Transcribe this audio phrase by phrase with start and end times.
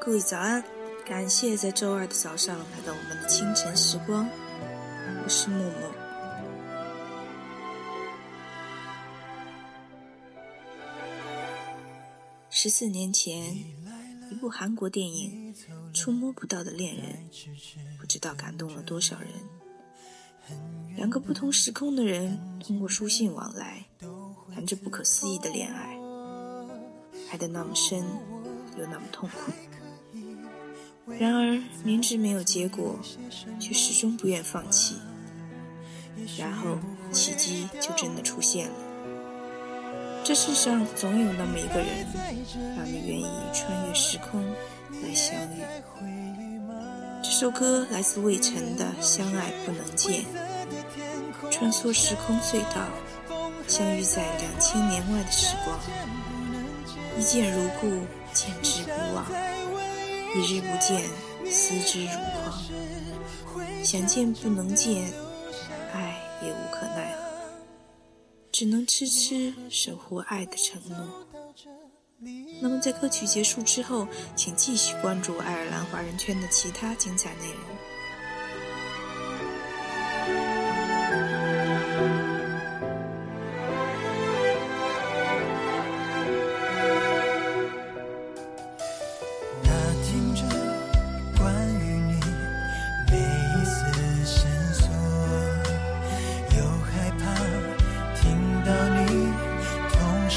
[0.00, 0.64] 各位早安！
[1.06, 4.28] 感谢在周二的早上来到我们的清晨时光，
[5.22, 5.72] 我是默默。
[12.50, 13.54] 十四年前，
[14.30, 15.54] 一部韩国电影
[15.92, 17.30] 《触摸不到的恋人》，
[18.00, 19.28] 不知道感动了多少人。
[20.96, 23.86] 两个不同时空的人通过书信往来，
[24.52, 25.96] 谈着不可思议的恋爱，
[27.30, 28.04] 爱得那么深。
[28.78, 29.52] 又那么痛苦，
[31.06, 32.98] 然而明知没有结果，
[33.58, 34.96] 却始终不愿放弃。
[36.38, 36.78] 然后
[37.10, 38.74] 奇迹就真的出现了。
[40.24, 42.06] 这世上总有那么一个人，
[42.76, 44.40] 让你愿意穿越时空
[45.02, 45.62] 来相遇。
[47.22, 50.22] 这首歌来自魏晨的《相爱不能见》，
[51.50, 52.86] 穿梭时空隧道，
[53.66, 55.78] 相遇在两千年外的时光，
[57.18, 58.06] 一见如故。
[58.34, 59.26] 见之不忘，
[60.34, 61.10] 一日不见，
[61.50, 63.84] 思之如狂。
[63.84, 65.12] 想见不能见，
[65.92, 67.22] 爱也无可奈何，
[68.50, 71.26] 只能痴痴守护爱的承诺。
[72.60, 77.60] 那么，在歌曲结束之后，请继续关注爱尔兰华人圈的其他精彩内容。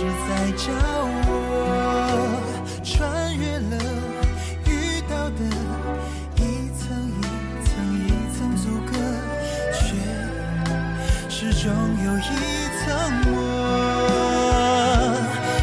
[0.00, 0.72] 是在找
[1.28, 1.30] 我，
[2.82, 3.76] 穿越了
[4.64, 5.44] 遇到的
[6.36, 6.40] 一
[6.72, 6.80] 层
[7.20, 7.22] 一
[7.66, 7.68] 层
[8.06, 8.92] 一层阻隔，
[9.74, 9.78] 却
[11.28, 11.68] 始终
[12.02, 12.32] 有一
[12.80, 12.88] 层
[13.26, 13.36] 我，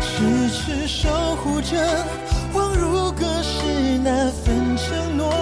[0.01, 0.05] 痴
[0.51, 1.73] 痴守护着，
[2.53, 5.33] 恍如隔世那份承诺，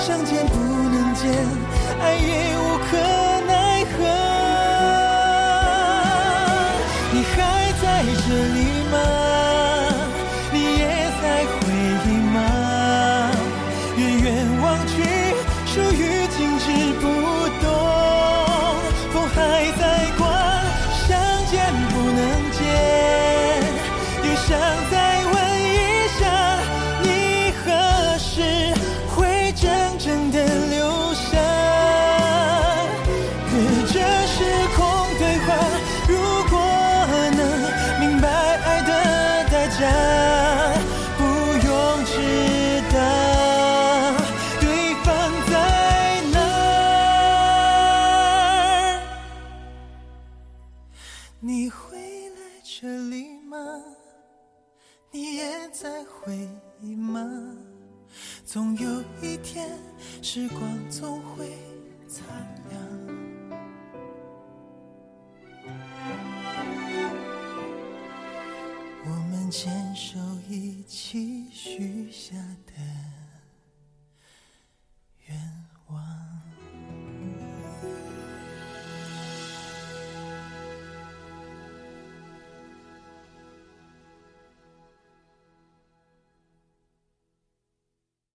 [0.00, 1.30] 想见不能见，
[2.00, 3.15] 爱也无可。
[8.28, 8.75] 这里。
[55.72, 56.48] 在回
[56.80, 57.20] 忆吗？
[58.44, 59.78] 总有一天，
[60.22, 60.60] 时光
[60.90, 61.58] 总会
[62.08, 62.22] 擦
[62.70, 62.76] 亮。
[69.48, 70.18] 牵手
[70.48, 73.25] 一起许下的。